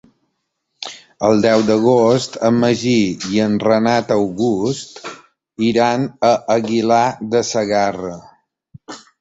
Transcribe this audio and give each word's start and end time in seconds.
El 1.27 1.41
deu 1.43 1.65
d'agost 1.67 2.37
en 2.49 2.57
Magí 2.63 2.95
i 3.35 3.43
en 3.45 3.59
Renat 3.65 4.15
August 4.17 4.99
iran 5.69 6.09
a 6.31 6.35
Aguilar 6.59 7.05
de 7.37 7.47
Segarra. 7.53 8.19